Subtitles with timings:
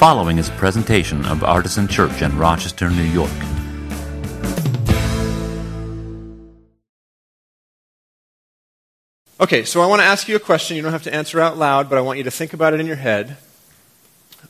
[0.00, 3.30] following is a presentation of Artisan Church in Rochester, New York.
[9.38, 10.78] Okay, so I want to ask you a question.
[10.78, 12.80] You don't have to answer out loud, but I want you to think about it
[12.80, 13.36] in your head.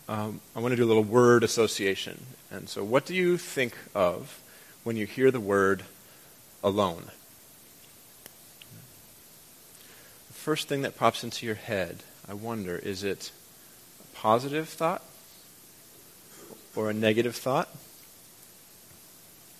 [0.09, 2.27] Um, I want to do a little word association.
[2.53, 4.41] And so, what do you think of
[4.85, 5.83] when you hear the word
[6.63, 7.07] alone?
[10.29, 13.33] The first thing that pops into your head, I wonder, is it
[14.01, 15.03] a positive thought
[16.77, 17.69] or a negative thought?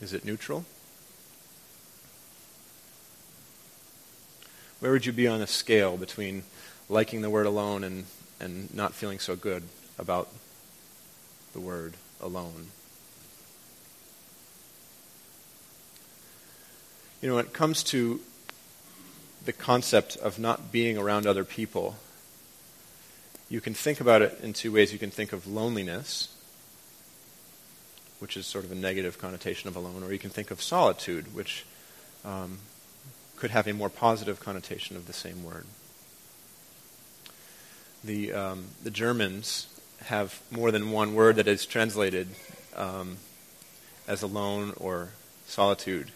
[0.01, 0.65] Is it neutral?
[4.81, 6.43] Where would you be on a scale between
[6.89, 8.07] liking the word alone and,
[8.41, 9.63] and not feeling so good
[9.99, 10.29] about
[11.53, 12.69] the word alone?
[17.21, 18.21] You know, when it comes to
[19.45, 21.97] the concept of not being around other people,
[23.51, 24.93] you can think about it in two ways.
[24.93, 26.29] You can think of loneliness,
[28.21, 31.35] which is sort of a negative connotation of alone, or you can think of solitude,
[31.35, 31.65] which
[32.25, 32.59] um,
[33.37, 35.65] could have a more positive connotation of the same word.
[38.05, 39.67] The, um, the Germans
[40.05, 42.29] have more than one word that is translated
[42.77, 43.19] um,
[44.07, 45.11] as alone or
[45.47, 46.11] solitude.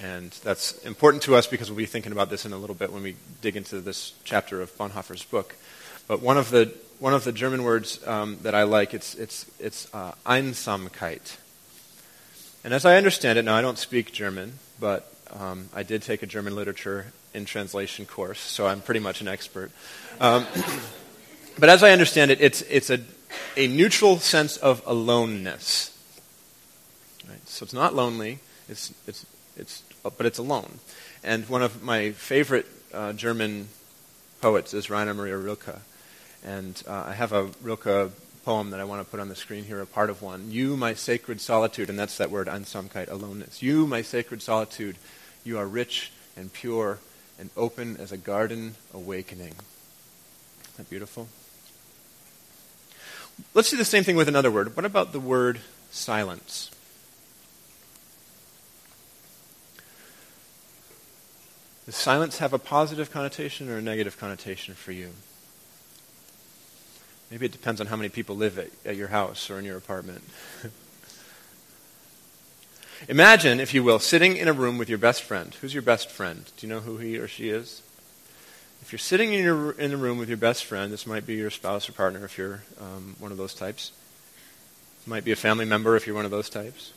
[0.00, 2.92] And that's important to us because we'll be thinking about this in a little bit
[2.92, 5.56] when we dig into this chapter of Bonhoeffer's book.
[6.08, 9.46] But one of the, one of the German words um, that I like, it's, it's,
[9.58, 11.38] it's uh, Einsamkeit.
[12.62, 16.22] And as I understand it, now I don't speak German, but um, I did take
[16.22, 19.70] a German literature in translation course, so I'm pretty much an expert.
[20.20, 20.46] Um,
[21.58, 23.00] but as I understand it, it's, it's a,
[23.56, 25.96] a neutral sense of aloneness.
[27.26, 27.48] Right?
[27.48, 29.24] So it's not lonely, it's, it's,
[29.56, 30.80] it's, but it's alone.
[31.24, 33.68] And one of my favorite uh, German
[34.42, 35.80] poets is Rainer Maria Rilke.
[36.44, 38.12] And uh, I have a Rilke
[38.44, 40.50] poem that I want to put on the screen here, a part of one.
[40.50, 43.62] You, my sacred solitude, and that's that word, Einsamkeit, aloneness.
[43.62, 44.96] You, my sacred solitude,
[45.44, 46.98] you are rich and pure
[47.38, 49.54] and open as a garden awakening.
[49.54, 51.28] Isn't that beautiful?
[53.54, 54.76] Let's do the same thing with another word.
[54.76, 56.70] What about the word silence?
[61.86, 65.10] Does silence have a positive connotation or a negative connotation for you?
[67.30, 69.76] Maybe it depends on how many people live at, at your house or in your
[69.76, 70.24] apartment.
[73.08, 75.54] Imagine, if you will, sitting in a room with your best friend.
[75.60, 76.50] Who's your best friend?
[76.56, 77.82] Do you know who he or she is?
[78.82, 81.34] If you're sitting in, your, in the room with your best friend, this might be
[81.34, 83.92] your spouse or partner if you're um, one of those types.
[85.06, 86.92] It might be a family member if you're one of those types.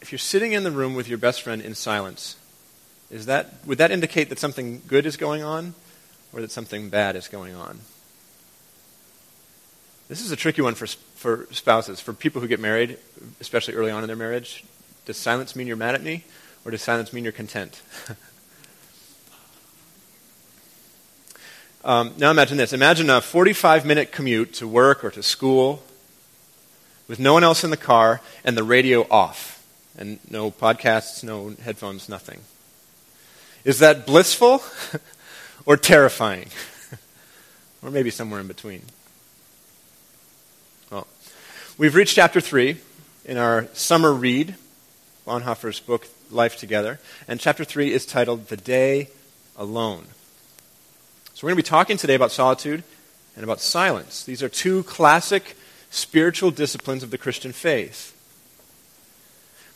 [0.00, 2.36] If you're sitting in the room with your best friend in silence,
[3.10, 5.74] is that, would that indicate that something good is going on
[6.32, 7.80] or that something bad is going on?
[10.08, 12.00] This is a tricky one for, for spouses.
[12.00, 12.98] For people who get married,
[13.40, 14.64] especially early on in their marriage,
[15.06, 16.24] does silence mean you're mad at me,
[16.64, 17.80] or does silence mean you're content?
[21.84, 22.72] um, now imagine this.
[22.72, 25.82] Imagine a 45 minute commute to work or to school
[27.08, 29.66] with no one else in the car and the radio off,
[29.96, 32.40] and no podcasts, no headphones, nothing.
[33.64, 34.62] Is that blissful
[35.66, 36.48] or terrifying?
[37.82, 38.82] or maybe somewhere in between?
[40.90, 41.06] Well,
[41.78, 42.76] We've reached chapter 3
[43.24, 44.56] in our summer read,
[45.26, 47.00] Bonhoeffer's book, Life Together.
[47.26, 49.08] And chapter 3 is titled The Day
[49.56, 50.04] Alone.
[51.34, 52.84] So we're going to be talking today about solitude
[53.34, 54.22] and about silence.
[54.22, 55.56] These are two classic
[55.90, 58.14] spiritual disciplines of the Christian faith.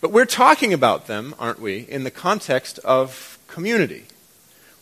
[0.01, 4.05] But we're talking about them, aren't we, in the context of community.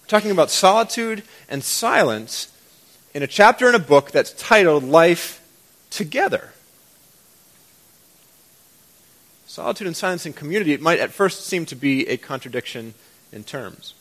[0.07, 2.53] Talking about solitude and silence
[3.15, 5.41] in a chapter in a book that's titled Life
[5.91, 6.53] Together.
[9.47, 12.95] Solitude and silence in community, it might at first seem to be a contradiction
[13.33, 13.95] in terms.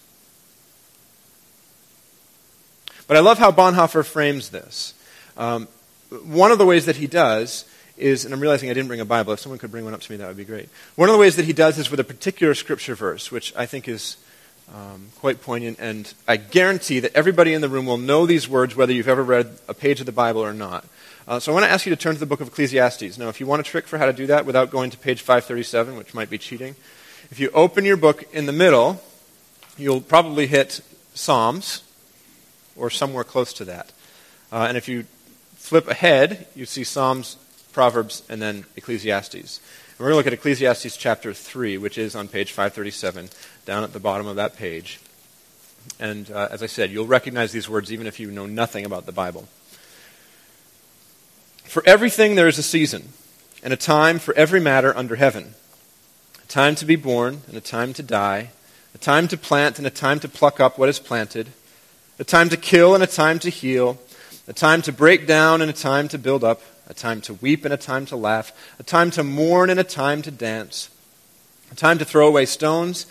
[3.07, 4.93] But I love how Bonhoeffer frames this.
[5.37, 5.67] Um,
[6.25, 7.65] one of the ways that he does
[7.97, 9.33] is, and I'm realizing I didn't bring a Bible.
[9.33, 10.69] If someone could bring one up to me, that would be great.
[10.95, 13.65] One of the ways that he does is with a particular scripture verse, which I
[13.65, 14.17] think is
[14.73, 18.75] um, quite poignant, and I guarantee that everybody in the room will know these words
[18.75, 20.85] whether you've ever read a page of the Bible or not.
[21.27, 23.17] Uh, so I want to ask you to turn to the book of Ecclesiastes.
[23.17, 25.21] Now, if you want a trick for how to do that without going to page
[25.21, 26.75] 537, which might be cheating,
[27.31, 29.01] if you open your book in the middle,
[29.77, 30.81] you'll probably hit
[31.13, 31.83] Psalms
[32.75, 33.91] or somewhere close to that.
[34.51, 35.05] Uh, and if you
[35.55, 37.37] flip ahead, you see Psalms,
[37.71, 39.33] Proverbs, and then Ecclesiastes.
[39.33, 43.29] And we're going to look at Ecclesiastes chapter 3, which is on page 537,
[43.65, 44.99] down at the bottom of that page.
[45.99, 49.05] And uh, as I said, you'll recognize these words even if you know nothing about
[49.05, 49.47] the Bible.
[51.63, 53.09] For everything there is a season,
[53.63, 55.55] and a time for every matter under heaven
[56.43, 58.49] a time to be born, and a time to die,
[58.93, 61.49] a time to plant, and a time to pluck up what is planted,
[62.19, 63.97] a time to kill, and a time to heal,
[64.47, 67.63] a time to break down, and a time to build up, a time to weep,
[67.63, 70.89] and a time to laugh, a time to mourn, and a time to dance,
[71.71, 73.07] a time to throw away stones,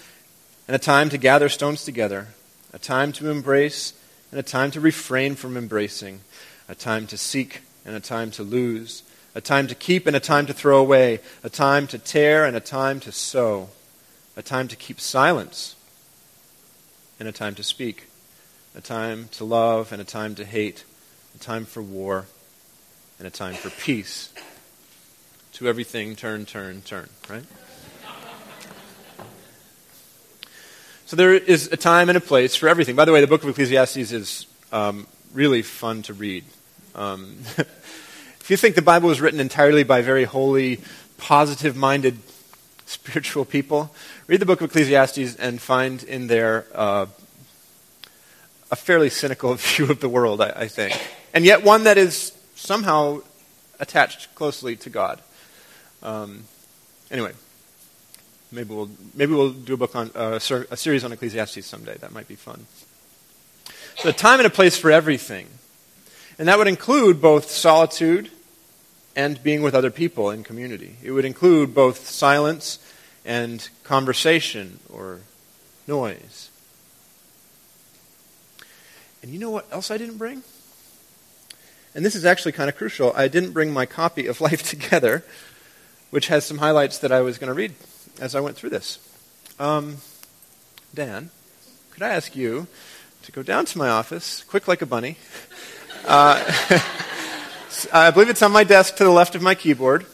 [0.66, 2.28] and a time to gather stones together,
[2.72, 3.94] a time to embrace,
[4.30, 6.20] and a time to refrain from embracing,
[6.68, 9.02] a time to seek, and a time to lose,
[9.34, 12.56] a time to keep and a time to throw away, a time to tear and
[12.56, 13.68] a time to sow,
[14.36, 15.76] a time to keep silence
[17.18, 18.08] and a time to speak,
[18.74, 20.84] a time to love and a time to hate,
[21.34, 22.26] a time for war
[23.18, 24.32] and a time for peace.
[25.54, 27.44] To everything, turn, turn, turn, right?
[31.12, 32.96] So there is a time and a place for everything.
[32.96, 36.42] By the way, the book of Ecclesiastes is um, really fun to read.
[36.94, 40.80] Um, if you think the Bible was written entirely by very holy,
[41.18, 42.16] positive minded
[42.86, 43.94] spiritual people,
[44.26, 47.04] read the book of Ecclesiastes and find in there uh,
[48.70, 50.98] a fairly cynical view of the world, I, I, think.
[51.34, 53.20] And yet one that is somehow
[53.78, 55.20] attached closely to God.
[56.02, 56.44] Um,
[57.10, 57.32] anyway,
[58.52, 60.38] maybe we'll, maybe we'll do a book on uh,
[60.70, 61.96] a series on Ecclesiastes someday.
[61.96, 62.66] That might be fun.
[63.98, 65.48] So, a time and a place for everything.
[66.38, 68.30] And that would include both solitude
[69.14, 70.96] and being with other people in community.
[71.02, 72.78] It would include both silence
[73.24, 75.20] and conversation or
[75.86, 76.50] noise.
[79.22, 80.42] And you know what else I didn't bring?
[81.94, 83.12] And this is actually kind of crucial.
[83.14, 85.24] I didn't bring my copy of Life Together,
[86.10, 87.74] which has some highlights that I was going to read
[88.20, 88.98] as I went through this.
[89.58, 89.98] Um,
[90.94, 91.30] Dan,
[91.92, 92.66] could I ask you
[93.22, 95.16] to go down to my office, quick like a bunny,
[96.06, 96.42] uh,
[97.92, 100.04] I believe it's on my desk to the left of my keyboard.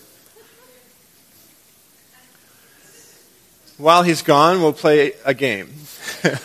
[3.76, 5.72] While he's gone, we'll play a game.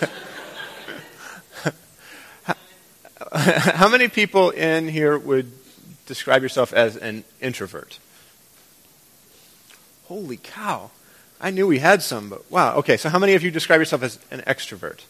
[3.33, 5.51] How many people in here would
[6.05, 7.97] describe yourself as an introvert?
[10.05, 10.91] Holy cow.
[11.43, 12.77] I knew we had some, but wow.
[12.77, 15.01] Okay, so how many of you describe yourself as an extrovert?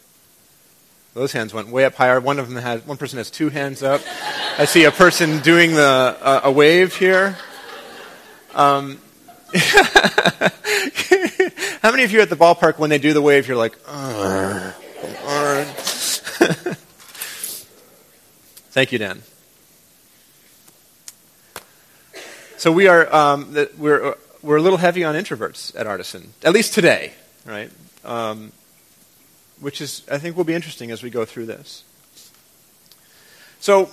[1.14, 2.20] Those hands went way up higher.
[2.20, 4.02] One of them has one person has two hands up.
[4.58, 7.38] I see a person doing the uh, a wave here.
[8.56, 9.00] Um,
[9.54, 10.50] how
[11.92, 13.78] many of you at the ballpark when they do the wave you're like,
[18.72, 19.22] Thank you, Dan.
[22.58, 26.74] So we are um, we're we're a little heavy on introverts at Artisan, at least
[26.74, 27.14] today,
[27.46, 27.72] right?
[28.04, 28.52] Um,
[29.60, 31.84] which is, I think, will be interesting as we go through this.
[33.62, 33.90] So,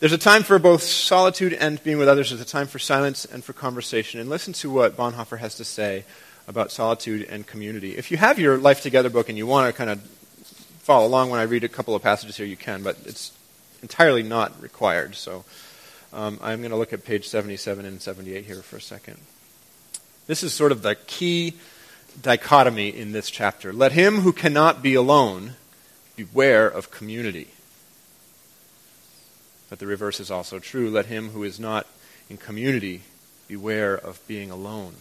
[0.00, 2.30] there's a time for both solitude and being with others.
[2.30, 4.20] There's a time for silence and for conversation.
[4.20, 6.04] And listen to what Bonhoeffer has to say
[6.46, 7.96] about solitude and community.
[7.96, 10.00] If you have your Life Together book and you want to kind of
[10.80, 13.32] follow along when I read a couple of passages here, you can, but it's
[13.82, 15.14] entirely not required.
[15.14, 15.44] So
[16.12, 19.18] um, I'm going to look at page 77 and 78 here for a second.
[20.26, 21.54] This is sort of the key
[22.20, 23.72] dichotomy in this chapter.
[23.72, 25.54] Let him who cannot be alone
[26.16, 27.48] beware of community.
[29.70, 30.90] But the reverse is also true.
[30.90, 31.86] Let him who is not
[32.28, 33.02] in community
[33.46, 34.94] beware of being alone.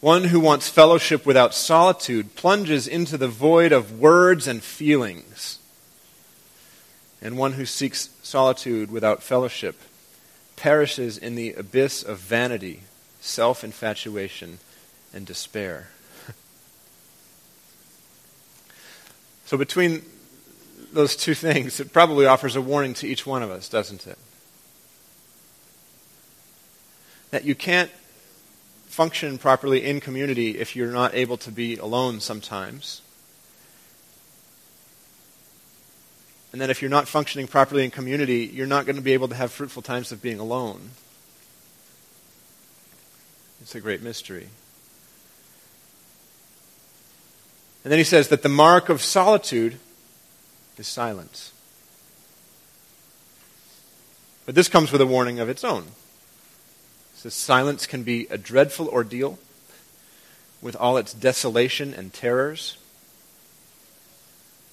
[0.00, 5.57] One who wants fellowship without solitude plunges into the void of words and feelings.
[7.20, 9.80] And one who seeks solitude without fellowship
[10.56, 12.82] perishes in the abyss of vanity
[13.20, 14.58] self infatuation,
[15.12, 15.88] and despair.
[19.46, 20.02] so, between
[20.92, 24.18] those two things, it probably offers a warning to each one of us, doesn't it?
[27.30, 27.90] That you can't
[28.86, 33.02] function properly in community if you're not able to be alone sometimes.
[36.52, 39.28] And that if you're not functioning properly in community, you're not going to be able
[39.28, 40.90] to have fruitful times of being alone.
[43.60, 44.48] It's a great mystery.
[47.84, 49.78] And then he says that the mark of solitude
[50.78, 51.52] is silence.
[54.46, 55.82] But this comes with a warning of its own.
[55.82, 59.38] It says silence can be a dreadful ordeal
[60.62, 62.78] with all its desolation and terrors.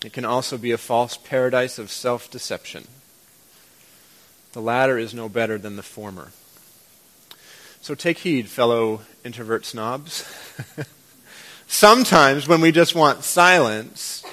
[0.05, 2.85] It can also be a false paradise of self deception.
[4.53, 6.31] The latter is no better than the former.
[7.81, 10.23] So take heed, fellow introvert snobs.
[11.67, 14.23] Sometimes when we just want silence,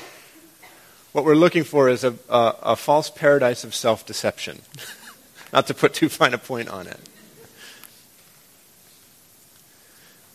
[1.12, 4.60] what we're looking for is a, a, a false paradise of self deception.
[5.54, 7.00] Not to put too fine a point on it.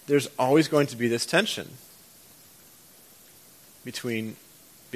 [0.08, 1.70] There's always going to be this tension
[3.86, 4.36] between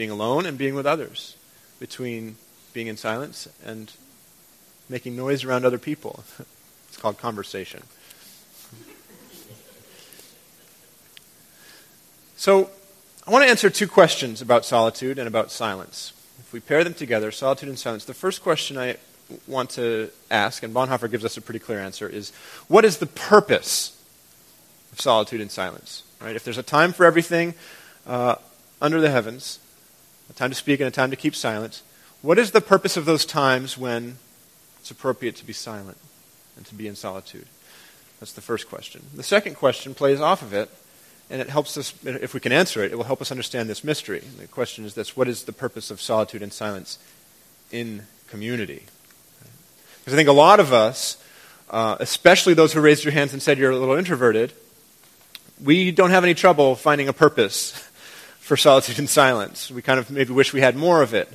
[0.01, 1.38] being alone and being with others,
[1.79, 2.36] between
[2.74, 3.93] being in silence and
[4.89, 6.24] making noise around other people.
[6.88, 7.84] It's called conversation.
[12.36, 12.70] So,
[13.25, 16.12] I want to answer two questions about solitude and about silence.
[16.39, 18.98] If we pair them together, solitude and silence, the first question I
[19.48, 22.31] want to ask, and Bonhoeffer gives us a pretty clear answer, is
[22.67, 24.03] what is the purpose
[24.91, 26.03] of solitude and silence?
[26.20, 26.36] Right?
[26.36, 27.53] If there's a time for everything
[28.05, 28.36] uh,
[28.81, 29.60] under the heavens,
[30.31, 31.81] a time to speak and a time to keep silent,
[32.21, 34.17] what is the purpose of those times when
[34.79, 35.97] it's appropriate to be silent
[36.55, 37.47] and to be in solitude?
[38.19, 39.05] That's the first question.
[39.13, 40.69] The second question plays off of it
[41.29, 43.83] and it helps us, if we can answer it, it will help us understand this
[43.83, 44.19] mystery.
[44.19, 46.97] The question is this what is the purpose of solitude and silence
[47.71, 48.83] in community?
[50.00, 51.21] Because I think a lot of us,
[51.69, 54.53] uh, especially those who raised your hands and said you're a little introverted,
[55.61, 57.90] we don't have any trouble finding a purpose
[58.41, 59.71] for solitude and silence.
[59.71, 61.31] We kind of maybe wish we had more of it.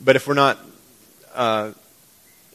[0.00, 0.58] But if we're not,
[1.34, 1.72] uh,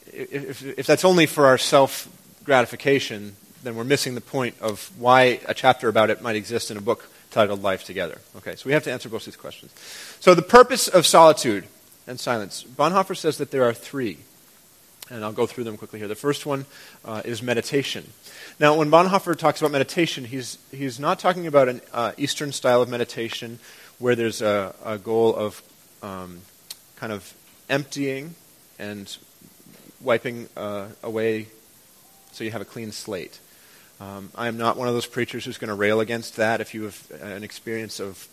[0.06, 2.08] if, if that's only for our self
[2.44, 6.76] gratification, then we're missing the point of why a chapter about it might exist in
[6.76, 8.20] a book titled Life Together.
[8.36, 9.72] Okay, so we have to answer both these questions.
[10.20, 11.64] So, the purpose of solitude
[12.06, 12.64] and silence.
[12.64, 14.18] Bonhoeffer says that there are three,
[15.10, 16.08] and I'll go through them quickly here.
[16.08, 16.66] The first one
[17.04, 18.12] uh, is meditation.
[18.60, 22.82] Now, when Bonhoeffer talks about meditation, he's, he's not talking about an uh, Eastern style
[22.82, 23.58] of meditation
[23.98, 25.62] where there's a, a goal of
[26.02, 26.40] um,
[26.96, 27.32] kind of
[27.68, 28.34] emptying
[28.78, 29.16] and
[30.00, 31.48] wiping uh, away
[32.32, 33.40] so you have a clean slate.
[34.00, 36.60] Um, I am not one of those preachers who's going to rail against that.
[36.60, 38.28] If you have an experience of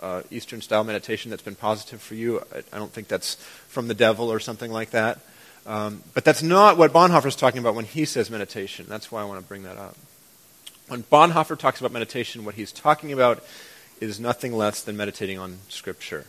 [0.00, 3.34] uh, Eastern style meditation that's been positive for you, I, I, don't think that's
[3.68, 5.18] from the devil or something like that.
[5.66, 8.86] Um, but that's not what Bonhoeffer is talking about when he says meditation.
[8.88, 9.96] That's why I want to bring that up.
[10.88, 13.44] When Bonhoeffer talks about meditation, what he's talking about
[14.00, 16.24] is nothing less than meditating on Scripture.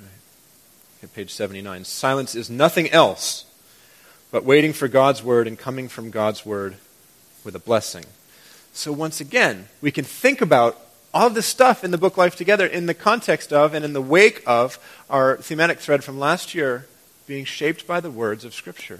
[0.00, 1.14] Right.
[1.14, 1.84] page 79.
[1.84, 3.46] Silence is nothing else
[4.30, 6.76] but waiting for God's Word and coming from God's Word
[7.44, 8.04] with a blessing.
[8.72, 10.78] So, once again, we can think about
[11.12, 13.92] all of this stuff in the book Life Together in the context of and in
[13.92, 16.86] the wake of our thematic thread from last year
[17.30, 18.98] being shaped by the words of Scripture.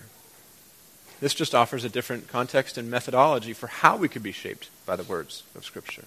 [1.19, 4.95] This just offers a different context and methodology for how we could be shaped by
[4.95, 6.05] the words of Scripture.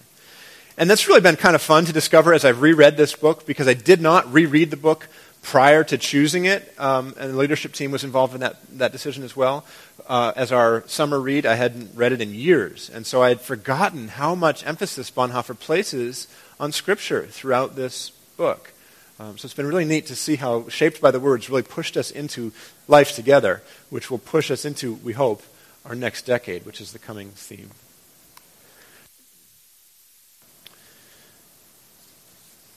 [0.78, 3.68] And that's really been kind of fun to discover as I've reread this book because
[3.68, 5.06] I did not reread the book
[5.42, 9.22] prior to choosing it, um, and the leadership team was involved in that, that decision
[9.22, 9.66] as well.
[10.08, 13.42] Uh, as our summer read, I hadn't read it in years, and so I had
[13.42, 16.26] forgotten how much emphasis Bonhoeffer places
[16.58, 18.72] on Scripture throughout this book.
[19.20, 21.96] Um, so it's been really neat to see how Shaped by the Words really pushed
[21.96, 22.52] us into
[22.88, 25.42] life together, which will push us into, we hope,
[25.84, 27.70] our next decade, which is the coming theme.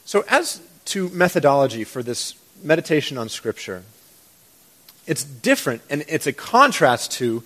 [0.05, 3.83] So, as to methodology for this meditation on Scripture.
[5.05, 7.43] It's different, and it's a contrast to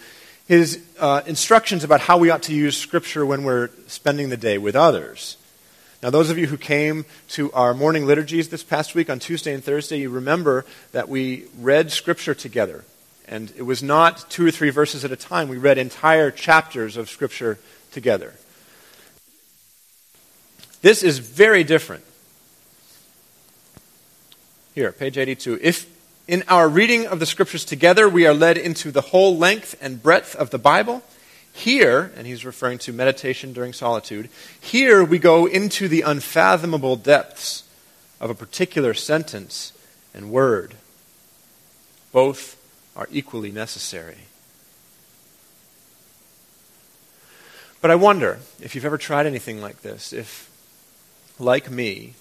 [0.47, 4.57] his uh, instructions about how we ought to use Scripture when we're spending the day
[4.57, 5.37] with others.
[6.01, 9.53] Now, those of you who came to our morning liturgies this past week on Tuesday
[9.53, 12.85] and Thursday, you remember that we read Scripture together.
[13.27, 16.97] And it was not two or three verses at a time, we read entire chapters
[16.97, 17.59] of Scripture
[17.91, 18.33] together.
[20.81, 22.03] This is very different.
[24.73, 25.59] Here, page 82.
[25.61, 25.85] If
[26.27, 30.01] in our reading of the scriptures together we are led into the whole length and
[30.01, 31.03] breadth of the Bible,
[31.53, 34.29] here, and he's referring to meditation during solitude,
[34.59, 37.63] here we go into the unfathomable depths
[38.19, 39.73] of a particular sentence
[40.13, 40.75] and word.
[42.11, 42.57] Both
[42.95, 44.17] are equally necessary.
[47.81, 50.49] But I wonder if you've ever tried anything like this, if,
[51.39, 52.13] like me,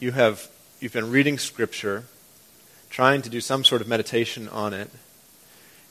[0.00, 0.48] you have
[0.80, 2.04] you've been reading Scripture,
[2.90, 4.90] trying to do some sort of meditation on it,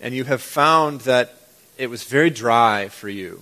[0.01, 1.35] and you have found that
[1.77, 3.41] it was very dry for you,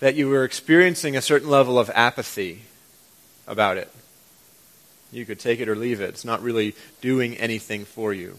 [0.00, 2.62] that you were experiencing a certain level of apathy
[3.46, 3.90] about it.
[5.12, 6.08] You could take it or leave it.
[6.08, 8.38] It's not really doing anything for you.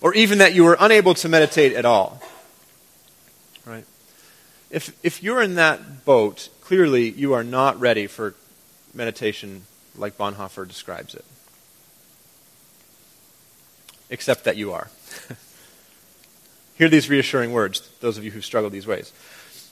[0.00, 2.22] Or even that you were unable to meditate at all.
[3.66, 3.84] Right?
[4.70, 8.34] If, if you're in that boat, clearly you are not ready for
[8.94, 9.62] meditation
[9.96, 11.24] like Bonhoeffer describes it.
[14.08, 14.88] Except that you are.
[16.76, 19.12] Hear these reassuring words, those of you who struggle these ways.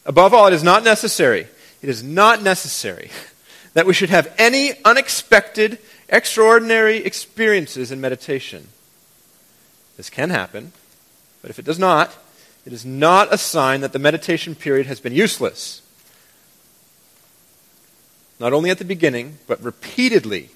[0.07, 1.47] Above all, it is not necessary.
[1.83, 3.11] It is not necessary
[3.75, 8.69] that we should have any unexpected, extraordinary experiences in meditation.
[9.97, 10.73] This can happen,
[11.43, 12.15] but if it does not,
[12.65, 15.83] it is not a sign that the meditation period has been useless.
[18.41, 20.51] Not only at the beginning, but repeatedly.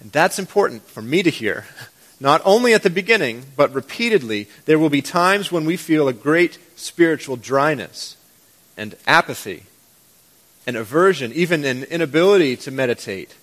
[0.00, 1.66] And that's important for me to hear.
[2.24, 6.14] Not only at the beginning, but repeatedly, there will be times when we feel a
[6.14, 8.16] great spiritual dryness
[8.78, 9.64] and apathy
[10.66, 13.34] and aversion, even an inability to meditate.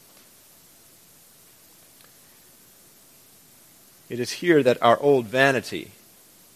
[4.09, 5.91] It is here that our old vanity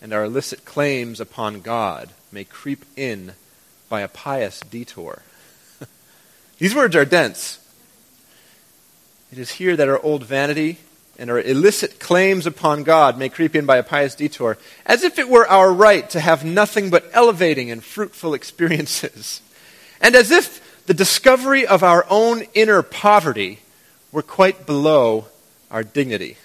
[0.01, 3.33] and our illicit claims upon God may creep in
[3.87, 5.21] by a pious detour.
[6.57, 7.59] These words are dense.
[9.31, 10.79] It is here that our old vanity
[11.17, 15.17] and our illicit claims upon God may creep in by a pious detour, as if
[15.17, 19.41] it were our right to have nothing but elevating and fruitful experiences,
[20.01, 23.59] and as if the discovery of our own inner poverty
[24.11, 25.25] were quite below
[25.71, 26.37] our dignity.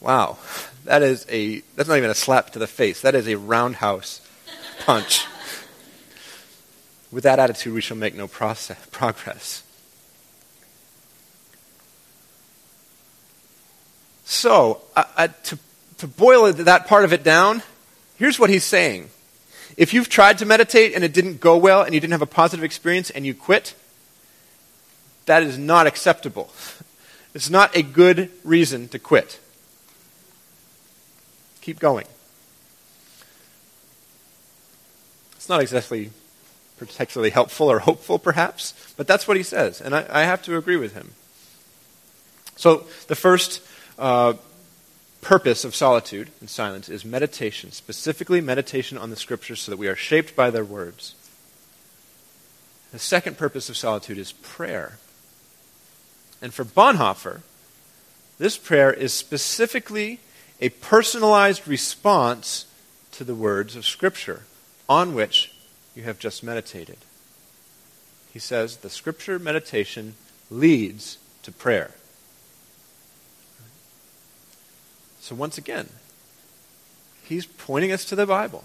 [0.00, 0.38] Wow,
[0.84, 3.00] that is a that's not even a slap to the face.
[3.00, 4.20] That is a roundhouse
[4.84, 5.26] punch.
[7.10, 9.62] With that attitude, we shall make no process, progress.
[14.26, 15.58] So, uh, uh, to,
[15.98, 17.62] to boil that part of it down,
[18.16, 19.08] here's what he's saying.
[19.76, 22.26] If you've tried to meditate and it didn't go well and you didn't have a
[22.26, 23.74] positive experience and you quit,
[25.26, 26.52] that is not acceptable.
[27.34, 29.38] It's not a good reason to quit.
[31.60, 32.06] Keep going.
[35.32, 36.12] It's not exactly
[36.78, 40.56] particularly helpful or hopeful, perhaps, but that's what he says, and I, I have to
[40.56, 41.12] agree with him.
[42.56, 43.60] So, the first
[43.98, 44.34] uh,
[45.20, 49.88] purpose of solitude and silence is meditation, specifically meditation on the scriptures so that we
[49.88, 51.14] are shaped by their words.
[52.92, 54.98] The second purpose of solitude is prayer.
[56.40, 57.40] And for Bonhoeffer,
[58.38, 60.20] this prayer is specifically
[60.60, 62.66] a personalized response
[63.12, 64.42] to the words of Scripture
[64.88, 65.52] on which
[65.94, 66.98] you have just meditated.
[68.32, 70.14] He says the Scripture meditation
[70.50, 71.92] leads to prayer.
[75.26, 75.88] So, once again,
[77.24, 78.62] he's pointing us to the Bible.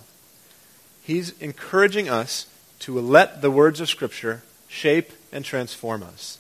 [1.02, 2.46] He's encouraging us
[2.82, 6.38] to let the words of Scripture shape and transform us.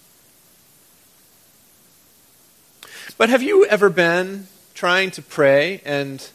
[3.17, 6.29] But have you ever been trying to pray and,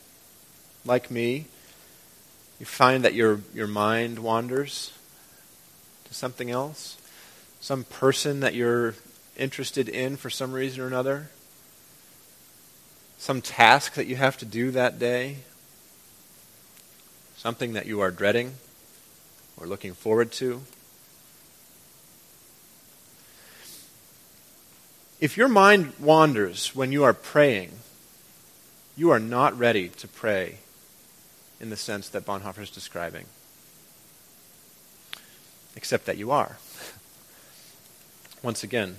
[0.84, 1.46] like me,
[2.58, 4.92] you find that your, your mind wanders
[6.06, 6.96] to something else?
[7.60, 8.96] Some person that you're
[9.36, 11.28] interested in for some reason or another?
[13.18, 15.38] Some task that you have to do that day,
[17.36, 18.54] something that you are dreading
[19.56, 20.62] or looking forward to.
[25.18, 27.72] If your mind wanders when you are praying,
[28.96, 30.58] you are not ready to pray
[31.58, 33.26] in the sense that Bonhoeffer is describing.
[35.74, 36.58] Except that you are.
[38.42, 38.96] Once again,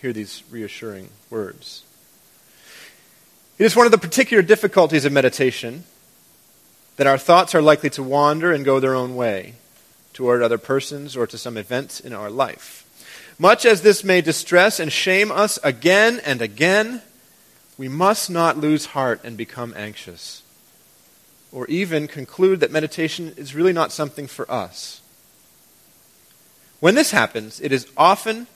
[0.00, 1.82] hear these reassuring words.
[3.56, 5.84] It is one of the particular difficulties of meditation
[6.96, 9.54] that our thoughts are likely to wander and go their own way
[10.12, 12.80] toward other persons or to some events in our life.
[13.38, 17.02] Much as this may distress and shame us again and again,
[17.78, 20.42] we must not lose heart and become anxious,
[21.50, 25.00] or even conclude that meditation is really not something for us.
[26.80, 28.46] When this happens, it is often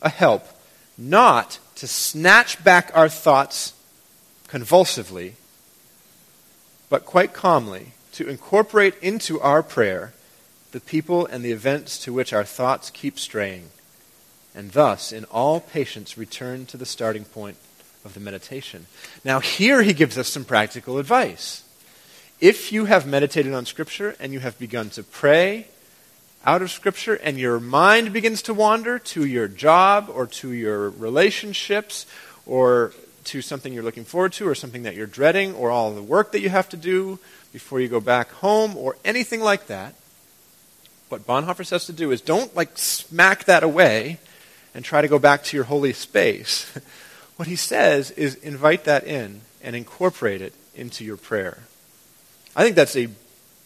[0.00, 0.46] a help
[0.96, 3.74] not to snatch back our thoughts
[4.52, 5.34] convulsively,
[6.90, 10.12] but quite calmly, to incorporate into our prayer
[10.72, 13.70] the people and the events to which our thoughts keep straying,
[14.54, 17.56] and thus, in all patience, return to the starting point
[18.04, 18.84] of the meditation.
[19.24, 21.64] Now, here he gives us some practical advice.
[22.38, 25.68] If you have meditated on Scripture and you have begun to pray
[26.44, 30.90] out of Scripture, and your mind begins to wander to your job or to your
[30.90, 32.04] relationships
[32.44, 32.92] or
[33.24, 36.32] to something you're looking forward to or something that you're dreading or all the work
[36.32, 37.18] that you have to do
[37.52, 39.94] before you go back home or anything like that.
[41.08, 44.18] What Bonhoeffer says to do is don't like smack that away
[44.74, 46.70] and try to go back to your holy space.
[47.36, 51.58] what he says is invite that in and incorporate it into your prayer.
[52.56, 53.08] I think that's a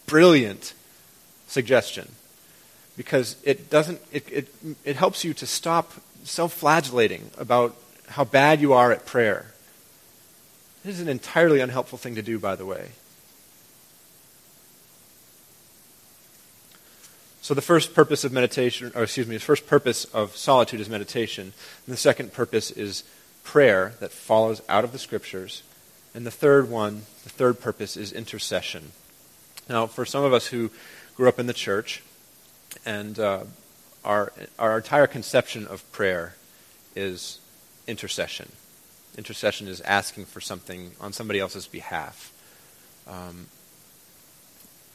[0.05, 0.73] brilliant
[1.47, 2.09] suggestion
[2.97, 4.47] because it doesn't it, it,
[4.83, 5.93] it helps you to stop
[6.23, 7.75] self-flagellating about
[8.07, 9.47] how bad you are at prayer.
[10.83, 12.89] This is an entirely unhelpful thing to do, by the way.
[17.41, 20.89] So the first purpose of meditation, or excuse me, the first purpose of solitude is
[20.89, 21.53] meditation.
[21.85, 23.03] And the second purpose is
[23.43, 25.63] prayer that follows out of the scriptures.
[26.13, 28.91] And the third one, the third purpose is intercession.
[29.69, 30.71] Now, for some of us who
[31.15, 32.03] grew up in the church,
[32.85, 33.43] and uh,
[34.03, 36.35] our, our entire conception of prayer
[36.95, 37.39] is
[37.87, 38.51] intercession.
[39.17, 42.31] Intercession is asking for something on somebody else's behalf.
[43.07, 43.47] Um,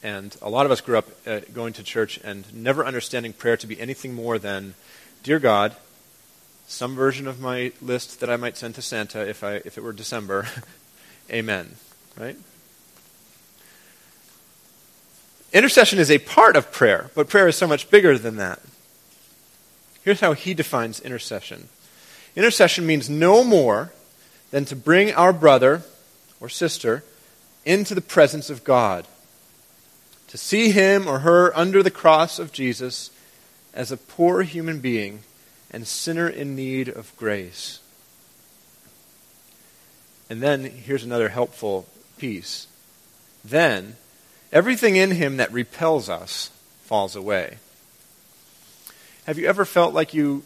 [0.02, 3.56] and a lot of us grew up uh, going to church and never understanding prayer
[3.56, 4.74] to be anything more than,
[5.22, 5.76] Dear God,
[6.66, 9.82] some version of my list that I might send to Santa if, I, if it
[9.82, 10.46] were December,
[11.30, 11.76] amen.
[12.18, 12.36] Right?
[15.52, 18.60] Intercession is a part of prayer, but prayer is so much bigger than that.
[20.02, 21.68] Here's how he defines intercession
[22.36, 23.92] intercession means no more
[24.50, 25.82] than to bring our brother
[26.40, 27.02] or sister
[27.64, 29.06] into the presence of God,
[30.28, 33.10] to see him or her under the cross of Jesus
[33.72, 35.20] as a poor human being
[35.70, 37.80] and sinner in need of grace.
[40.28, 41.86] And then here's another helpful
[42.18, 42.66] piece.
[43.44, 43.96] Then
[44.52, 46.50] everything in him that repels us
[46.82, 47.58] falls away.
[49.26, 50.42] Have you ever felt like you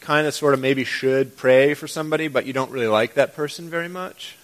[0.00, 3.34] kind of sort of maybe should pray for somebody, but you don't really like that
[3.34, 4.36] person very much?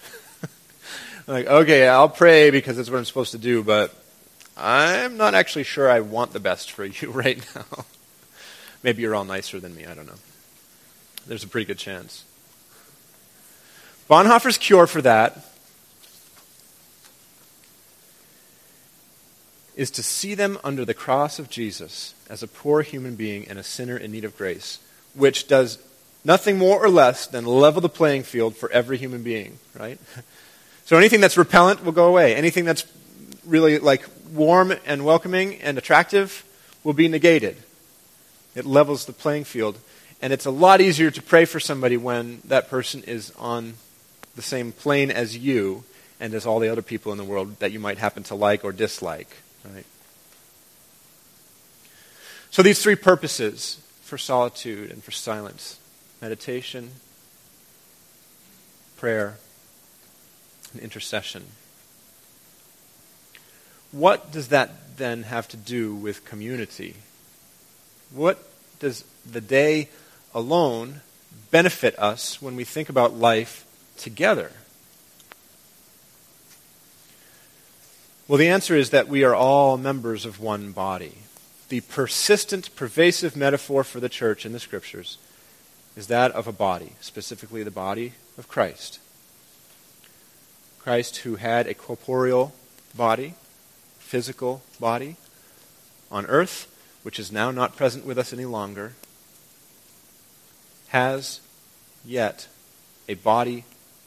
[1.26, 3.94] like, okay, I'll pray because that's what I'm supposed to do, but
[4.56, 7.84] I'm not actually sure I want the best for you right now.
[8.82, 10.20] maybe you're all nicer than me, I don't know.
[11.26, 12.24] There's a pretty good chance.
[14.08, 15.44] Bonhoeffer's cure for that
[19.74, 23.58] is to see them under the cross of Jesus as a poor human being and
[23.58, 24.78] a sinner in need of grace,
[25.16, 25.78] which does
[26.24, 29.98] nothing more or less than level the playing field for every human being, right?
[30.84, 32.34] So anything that's repellent will go away.
[32.36, 32.86] Anything that's
[33.44, 36.44] really like warm and welcoming and attractive
[36.84, 37.56] will be negated.
[38.54, 39.78] It levels the playing field.
[40.22, 43.74] And it's a lot easier to pray for somebody when that person is on
[44.34, 45.84] the same plane as you
[46.20, 48.64] and as all the other people in the world that you might happen to like
[48.64, 49.28] or dislike.
[49.64, 49.84] Right?
[52.50, 55.80] So these three purposes for solitude and for silence
[56.22, 56.92] meditation,
[58.96, 59.36] prayer,
[60.72, 61.44] and intercession.
[63.90, 66.94] What does that then have to do with community?
[68.12, 69.88] What does the day
[70.32, 71.00] alone
[71.50, 73.66] benefit us when we think about life
[73.96, 74.52] together?
[78.28, 81.18] Well, the answer is that we are all members of one body.
[81.68, 85.18] The persistent, pervasive metaphor for the church in the scriptures
[85.96, 89.00] is that of a body, specifically the body of Christ.
[90.78, 92.54] Christ, who had a corporeal
[92.94, 93.34] body,
[93.98, 95.16] physical body
[96.10, 98.92] on earth, which is now not present with us any longer,
[100.88, 101.40] has
[102.04, 102.46] yet
[103.08, 103.64] a body,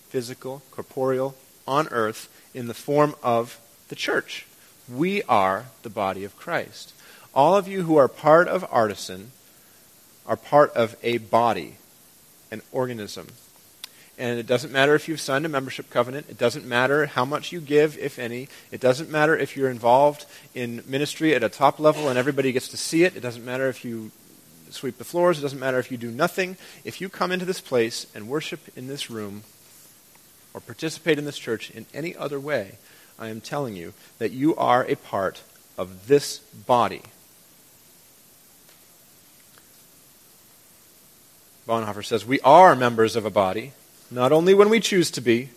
[0.07, 1.35] physical, corporeal,
[1.67, 4.45] on earth in the form of the church.
[4.87, 6.93] We are the body of Christ.
[7.33, 9.31] All of you who are part of Artisan
[10.25, 11.75] are part of a body,
[12.51, 13.27] an organism.
[14.17, 16.25] And it doesn't matter if you've signed a membership covenant.
[16.29, 18.49] It doesn't matter how much you give, if any.
[18.69, 22.67] It doesn't matter if you're involved in ministry at a top level and everybody gets
[22.69, 23.15] to see it.
[23.15, 24.11] It doesn't matter if you
[24.71, 25.39] sweep the floors.
[25.39, 26.57] It doesn't matter if you do nothing.
[26.83, 29.43] If you come into this place and worship in this room
[30.53, 32.77] or participate in this church in any other way,
[33.17, 35.43] I am telling you that you are a part
[35.77, 37.03] of this body.
[41.69, 43.73] Bonhoeffer says, We are members of a body,
[44.09, 45.49] not only when we choose to be,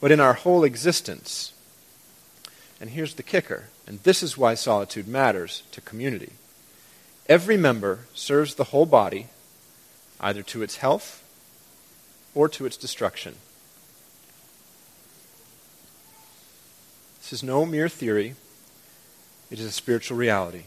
[0.00, 1.52] but in our whole existence.
[2.80, 6.34] And here's the kicker, and this is why solitude matters to community.
[7.28, 9.26] Every member serves the whole body,
[10.20, 11.24] either to its health
[12.36, 13.34] or to its destruction.
[17.20, 18.36] This is no mere theory,
[19.50, 20.64] it is a spiritual reality.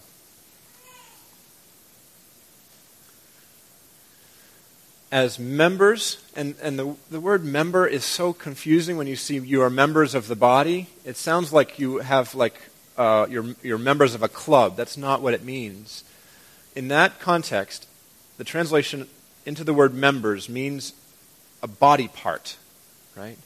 [5.11, 9.61] As members, and, and the, the word member is so confusing when you see you
[9.61, 10.87] are members of the body.
[11.05, 12.59] It sounds like you have like
[12.97, 14.75] uh, you're, you're members of a club.
[14.75, 16.03] That's not what it means.
[16.75, 17.87] In that context,
[18.37, 19.07] the translation
[19.45, 20.93] into the word members means
[21.61, 22.57] a body part,
[23.15, 23.37] right?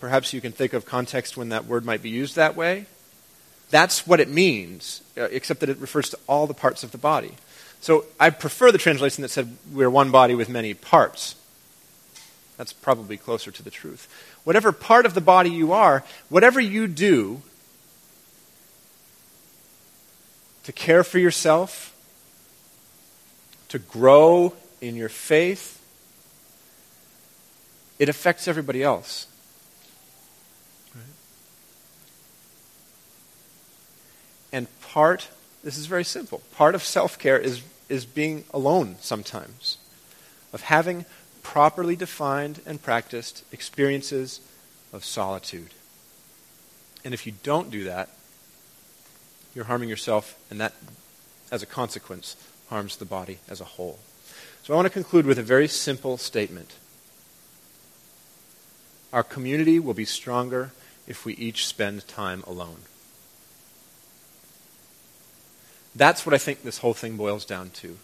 [0.00, 2.86] Perhaps you can think of context when that word might be used that way.
[3.70, 6.98] That's what it means, uh, except that it refers to all the parts of the
[6.98, 7.32] body.
[7.82, 11.34] So I prefer the translation that said we're one body with many parts.
[12.56, 14.08] That's probably closer to the truth.
[14.44, 17.42] Whatever part of the body you are, whatever you do,
[20.62, 21.92] to care for yourself,
[23.68, 25.82] to grow in your faith,
[27.98, 29.26] it affects everybody else.
[34.52, 35.28] And part,
[35.62, 39.78] this is very simple, part of self care is, is being alone sometimes,
[40.52, 41.04] of having
[41.42, 44.40] properly defined and practiced experiences
[44.92, 45.70] of solitude.
[47.04, 48.08] And if you don't do that,
[49.54, 50.72] you're harming yourself, and that,
[51.50, 52.36] as a consequence,
[52.68, 53.98] harms the body as a whole.
[54.62, 56.74] So I want to conclude with a very simple statement.
[59.12, 60.72] Our community will be stronger
[61.06, 62.82] if we each spend time alone.
[65.94, 67.98] That's what I think this whole thing boils down to.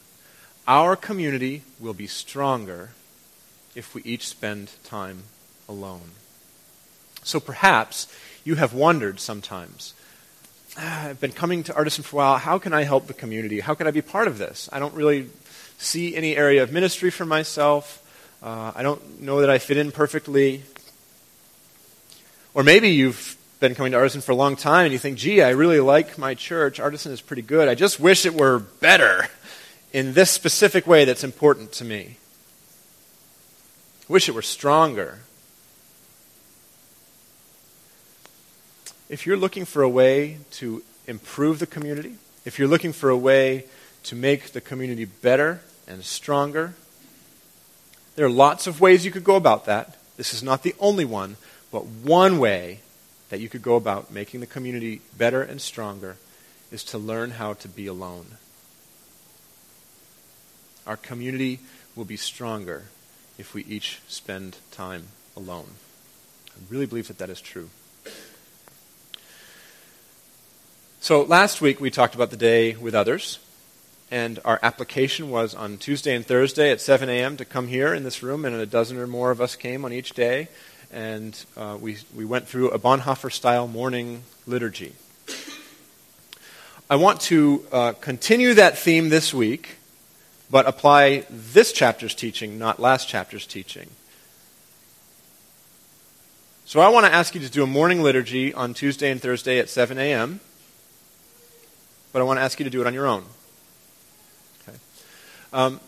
[0.67, 2.91] Our community will be stronger
[3.75, 5.25] if we each spend time
[5.69, 6.11] alone.
[7.23, 8.07] So perhaps
[8.45, 9.95] you have wondered sometimes
[10.79, 12.39] ah, I've been coming to Artisan for a while.
[12.39, 13.61] How can I help the community?
[13.61, 14.69] How can I be part of this?
[14.73, 15.29] I don't really
[15.79, 18.05] see any area of ministry for myself.
[18.43, 20.63] Uh, I don't know that I fit in perfectly.
[22.55, 25.43] Or maybe you've been coming to Artisan for a long time and you think, gee,
[25.43, 26.79] I really like my church.
[26.79, 27.69] Artisan is pretty good.
[27.69, 29.29] I just wish it were better
[29.93, 32.19] in this specific way that's important to me.
[34.09, 35.21] I wish it were stronger.
[39.09, 43.17] If you're looking for a way to improve the community, if you're looking for a
[43.17, 43.65] way
[44.05, 46.75] to make the community better and stronger,
[48.15, 49.97] there are lots of ways you could go about that.
[50.17, 51.37] This is not the only one,
[51.73, 52.81] but one way
[53.29, 56.17] that you could go about making the community better and stronger
[56.71, 58.27] is to learn how to be alone.
[60.87, 61.61] Our community
[61.95, 62.85] will be stronger
[63.37, 65.73] if we each spend time alone.
[66.57, 67.71] I really believe that that is true.
[71.01, 73.39] So last week we talked about the day with others,
[74.11, 77.37] and our application was on Tuesday and Thursday at 7 a.m.
[77.37, 79.93] to come here in this room, and a dozen or more of us came on
[79.93, 80.49] each day
[80.91, 84.95] and uh, we, we went through a Bonhoeffer style morning liturgy.
[86.91, 89.77] I want to uh, continue that theme this week,
[90.51, 93.91] but apply this chapter's teaching, not last chapter's teaching.
[96.65, 99.59] So I want to ask you to do a morning liturgy on Tuesday and Thursday
[99.59, 100.41] at 7 a.m.,
[102.13, 103.25] but I want to ask you to do it on your own.
[104.67, 104.79] Okay.
[105.53, 105.81] Um,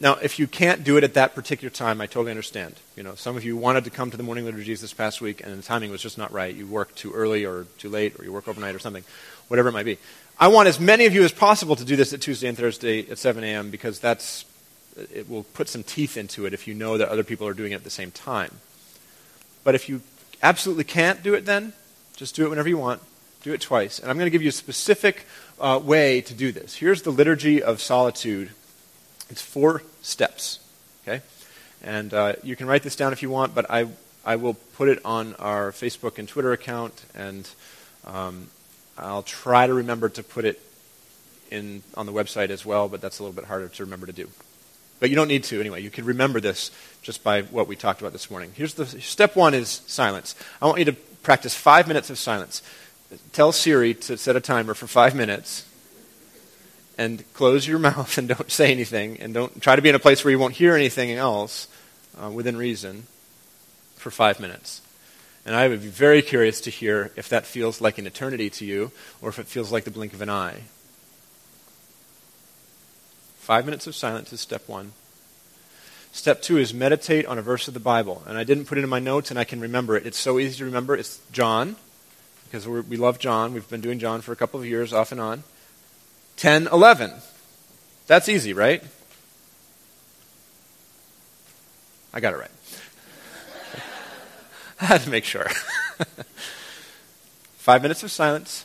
[0.00, 2.76] now, if you can't do it at that particular time, I totally understand.
[2.94, 5.44] You know, some of you wanted to come to the morning liturgies this past week,
[5.44, 6.54] and the timing was just not right.
[6.54, 9.02] You worked too early or too late, or you work overnight or something,
[9.48, 9.98] whatever it might be.
[10.38, 13.10] I want as many of you as possible to do this at Tuesday and Thursday
[13.10, 13.70] at 7 a.m.
[13.70, 14.44] because that's
[15.12, 17.72] it will put some teeth into it if you know that other people are doing
[17.72, 18.52] it at the same time.
[19.64, 20.02] But if you
[20.42, 21.72] absolutely can't do it, then
[22.16, 23.02] just do it whenever you want.
[23.42, 25.24] Do it twice, and I'm going to give you a specific
[25.60, 26.74] uh, way to do this.
[26.76, 28.50] Here's the liturgy of solitude
[29.30, 30.60] it's four steps.
[31.02, 31.22] Okay?
[31.82, 33.88] And uh, you can write this down if you want, but I,
[34.24, 37.48] I will put it on our Facebook and Twitter account, and
[38.06, 38.48] um,
[38.96, 40.60] I'll try to remember to put it
[41.50, 44.12] in on the website as well, but that's a little bit harder to remember to
[44.12, 44.28] do.
[45.00, 45.82] But you don't need to anyway.
[45.82, 46.70] You can remember this
[47.02, 48.52] just by what we talked about this morning.
[48.54, 50.34] Here's the step one is silence.
[50.60, 52.62] I want you to practice five minutes of silence.
[53.32, 55.64] Tell Siri to set a timer for five minutes
[56.98, 60.00] and close your mouth and don't say anything and don't try to be in a
[60.00, 61.68] place where you won't hear anything else
[62.20, 63.06] uh, within reason
[63.96, 64.82] for five minutes.
[65.46, 68.66] And I would be very curious to hear if that feels like an eternity to
[68.66, 68.90] you
[69.22, 70.64] or if it feels like the blink of an eye.
[73.38, 74.92] Five minutes of silence is step one.
[76.12, 78.22] Step two is meditate on a verse of the Bible.
[78.26, 80.04] And I didn't put it in my notes and I can remember it.
[80.04, 80.94] It's so easy to remember.
[80.94, 81.76] It's John,
[82.44, 83.54] because we love John.
[83.54, 85.44] We've been doing John for a couple of years off and on.
[86.38, 87.12] 10, 11.
[88.06, 88.82] That's easy, right?
[92.14, 92.50] I got it right.
[94.80, 95.48] I had to make sure.
[97.58, 98.64] Five minutes of silence.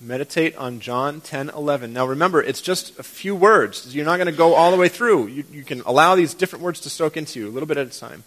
[0.00, 1.92] Meditate on John 10, 11.
[1.92, 3.94] Now remember, it's just a few words.
[3.94, 5.26] You're not going to go all the way through.
[5.26, 7.86] You, you, can allow these different words to soak into you a little bit at
[7.86, 8.24] a time.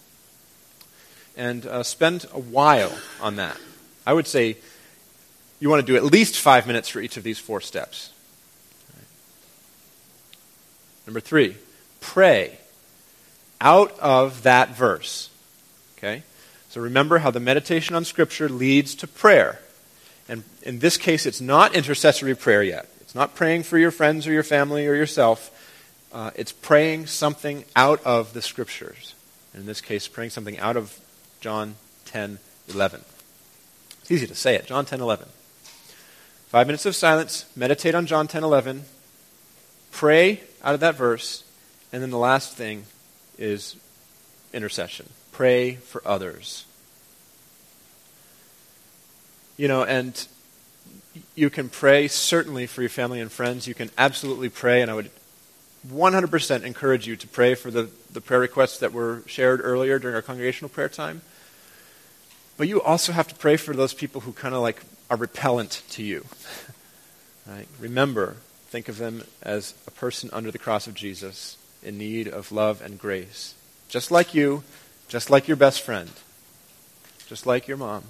[1.36, 3.56] And uh, spend a while on that.
[4.06, 4.58] I would say
[5.58, 8.12] you want to do at least five minutes for each of these four steps.
[11.10, 11.56] Number three,
[11.98, 12.56] pray
[13.60, 15.28] out of that verse.
[15.98, 16.22] Okay?
[16.68, 19.58] So remember how the meditation on Scripture leads to prayer.
[20.28, 22.88] And in this case, it's not intercessory prayer yet.
[23.00, 25.50] It's not praying for your friends or your family or yourself.
[26.12, 29.16] Uh, it's praying something out of the Scriptures.
[29.52, 30.96] And in this case, praying something out of
[31.40, 33.00] John 10 11.
[34.02, 34.66] It's easy to say it.
[34.66, 35.26] John 10 11.
[36.46, 38.84] Five minutes of silence, meditate on John 10 11,
[39.90, 41.44] pray out of that verse,
[41.92, 42.84] and then the last thing
[43.38, 43.76] is
[44.52, 45.08] intercession.
[45.32, 46.64] Pray for others.
[49.56, 50.26] You know, and
[51.34, 53.66] you can pray certainly for your family and friends.
[53.66, 55.10] You can absolutely pray, and I would
[55.88, 60.14] 100% encourage you to pray for the, the prayer requests that were shared earlier during
[60.14, 61.22] our congregational prayer time.
[62.56, 65.82] But you also have to pray for those people who kind of like are repellent
[65.90, 66.26] to you.
[67.46, 67.66] right?
[67.78, 68.36] Remember,
[68.70, 72.80] think of them as a person under the cross of Jesus in need of love
[72.80, 73.54] and grace.
[73.88, 74.62] Just like you,
[75.08, 76.08] just like your best friend,
[77.26, 78.04] just like your mom,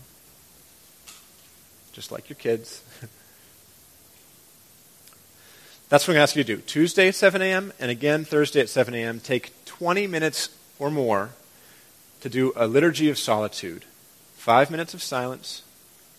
[1.93, 2.83] just like your kids.
[5.89, 6.63] That's what I'm going to ask you to do.
[6.63, 7.73] Tuesday at 7 a.m.
[7.81, 9.19] and again Thursday at 7 a.m.
[9.19, 11.31] Take 20 minutes or more
[12.21, 13.87] to do a liturgy of solitude.
[14.35, 15.63] Five minutes of silence.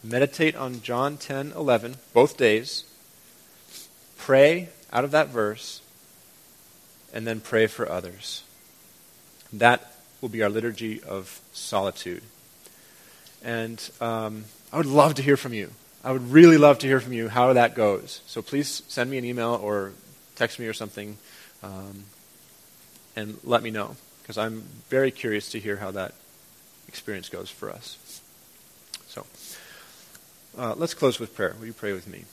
[0.04, 2.86] Meditate on John 10, 11, both days.
[4.22, 5.82] Pray out of that verse.
[7.14, 8.44] And then pray for others.
[9.52, 12.24] That will be our liturgy of solitude.
[13.44, 15.72] And um, I would love to hear from you.
[16.04, 18.22] I would really love to hear from you how that goes.
[18.28, 19.92] So please send me an email or
[20.36, 21.18] text me or something
[21.64, 22.04] um,
[23.16, 26.14] and let me know because I'm very curious to hear how that
[26.88, 28.22] experience goes for us.
[29.08, 29.26] So
[30.58, 31.56] uh, let's close with prayer.
[31.60, 32.26] Will you pray with me?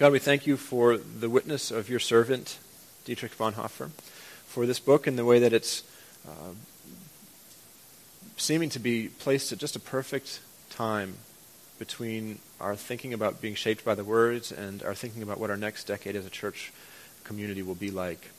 [0.00, 2.56] God, we thank you for the witness of your servant,
[3.04, 3.90] Dietrich Bonhoeffer,
[4.46, 5.82] for this book and the way that it's
[6.26, 6.54] uh,
[8.38, 11.16] seeming to be placed at just a perfect time
[11.78, 15.58] between our thinking about being shaped by the words and our thinking about what our
[15.58, 16.72] next decade as a church
[17.24, 18.30] community will be like.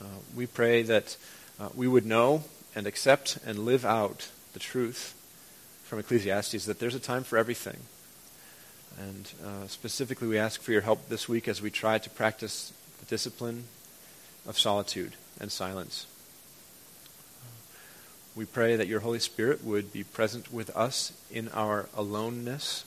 [0.00, 1.16] Uh, we pray that
[1.60, 2.42] uh, we would know
[2.74, 5.14] and accept and live out the truth
[5.84, 7.78] from Ecclesiastes that there's a time for everything.
[8.98, 12.72] And uh, specifically, we ask for your help this week as we try to practice
[12.98, 13.64] the discipline
[14.46, 16.06] of solitude and silence.
[18.34, 22.84] We pray that your Holy Spirit would be present with us in our aloneness,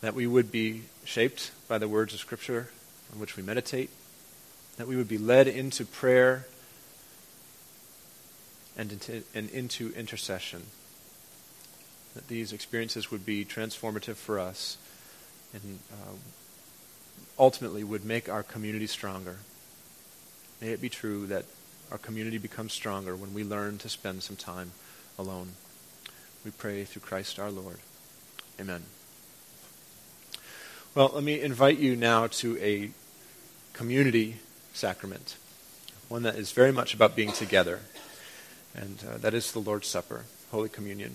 [0.00, 2.68] that we would be shaped by the words of Scripture
[3.12, 3.90] on which we meditate,
[4.76, 6.46] that we would be led into prayer
[8.76, 10.62] and into, and into intercession,
[12.18, 14.76] that these experiences would be transformative for us
[15.54, 16.16] and uh,
[17.38, 19.36] ultimately would make our community stronger.
[20.60, 21.44] May it be true that
[21.92, 24.72] our community becomes stronger when we learn to spend some time
[25.16, 25.52] alone.
[26.44, 27.78] We pray through Christ our Lord.
[28.60, 28.82] Amen.
[30.96, 32.90] Well, let me invite you now to a
[33.74, 34.38] community
[34.72, 35.36] sacrament,
[36.08, 37.78] one that is very much about being together,
[38.74, 41.14] and uh, that is the Lord's Supper, Holy Communion.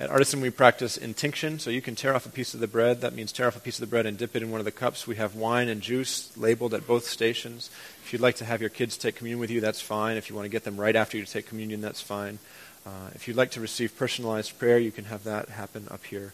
[0.00, 3.00] At Artisan, we practice intinction, so you can tear off a piece of the bread.
[3.00, 4.64] That means tear off a piece of the bread and dip it in one of
[4.64, 5.08] the cups.
[5.08, 7.68] We have wine and juice labeled at both stations.
[8.04, 10.16] If you'd like to have your kids take communion with you, that's fine.
[10.16, 12.38] If you want to get them right after you take communion, that's fine.
[12.86, 16.32] Uh, if you'd like to receive personalized prayer, you can have that happen up here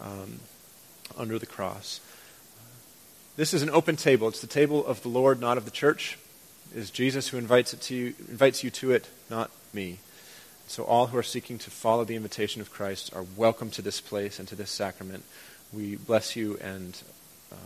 [0.00, 0.38] um,
[1.18, 2.00] under the cross.
[3.34, 4.28] This is an open table.
[4.28, 6.16] It's the table of the Lord, not of the church.
[6.72, 9.98] It is Jesus who invites, it to you, invites you to it, not me.
[10.70, 14.00] So, all who are seeking to follow the invitation of Christ are welcome to this
[14.00, 15.24] place and to this sacrament.
[15.72, 16.96] We bless you and
[17.50, 17.58] um,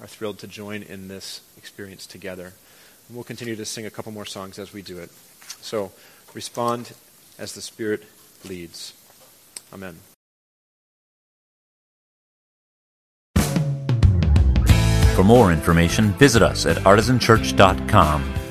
[0.00, 2.54] are thrilled to join in this experience together.
[3.06, 5.10] And we'll continue to sing a couple more songs as we do it.
[5.60, 5.92] So,
[6.32, 6.94] respond
[7.38, 8.04] as the Spirit
[8.48, 8.94] leads.
[9.70, 9.98] Amen.
[15.14, 18.45] For more information, visit us at artisanchurch.com